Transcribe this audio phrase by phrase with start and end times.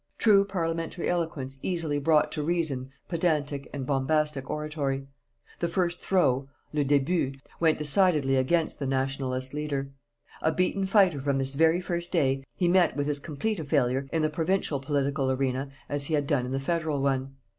[0.17, 5.05] True parliamentary eloquence easily brought to reason pedantic and bombastic oratory.
[5.59, 9.91] The first throw le début went decidedly against the Nationalist leader.
[10.41, 14.07] A beaten fighter from this very first day, he met with as complete a failure
[14.11, 17.35] in the provincial political arena as he had done in the federal one.